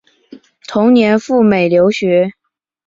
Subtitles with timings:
[0.67, 2.31] 同年赴美留学。